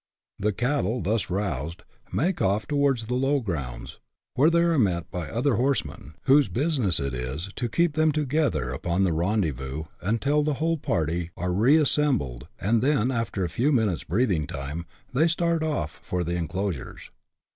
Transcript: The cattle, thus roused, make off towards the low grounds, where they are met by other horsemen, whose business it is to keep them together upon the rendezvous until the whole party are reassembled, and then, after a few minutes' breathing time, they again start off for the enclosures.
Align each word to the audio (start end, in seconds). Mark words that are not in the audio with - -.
The 0.39 0.51
cattle, 0.51 0.99
thus 1.01 1.29
roused, 1.29 1.83
make 2.11 2.41
off 2.41 2.65
towards 2.65 3.05
the 3.05 3.13
low 3.13 3.39
grounds, 3.39 3.99
where 4.33 4.49
they 4.49 4.61
are 4.61 4.79
met 4.79 5.11
by 5.11 5.29
other 5.29 5.57
horsemen, 5.57 6.15
whose 6.23 6.47
business 6.47 6.99
it 6.99 7.13
is 7.13 7.51
to 7.57 7.69
keep 7.69 7.93
them 7.93 8.11
together 8.11 8.71
upon 8.71 9.03
the 9.03 9.13
rendezvous 9.13 9.83
until 10.01 10.41
the 10.41 10.55
whole 10.55 10.77
party 10.79 11.29
are 11.37 11.53
reassembled, 11.53 12.47
and 12.59 12.81
then, 12.81 13.11
after 13.11 13.45
a 13.45 13.47
few 13.47 13.71
minutes' 13.71 14.03
breathing 14.03 14.47
time, 14.47 14.87
they 15.13 15.21
again 15.25 15.29
start 15.29 15.61
off 15.61 16.01
for 16.03 16.23
the 16.23 16.33
enclosures. 16.35 17.11